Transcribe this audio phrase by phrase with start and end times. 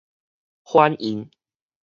[0.63, 1.29] 翻印